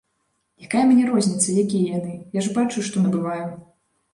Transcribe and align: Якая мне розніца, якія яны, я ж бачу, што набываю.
Якая 0.67 0.85
мне 0.91 1.03
розніца, 1.11 1.49
якія 1.65 1.93
яны, 1.99 2.17
я 2.39 2.47
ж 2.47 2.55
бачу, 2.59 2.77
што 2.89 3.05
набываю. 3.05 3.47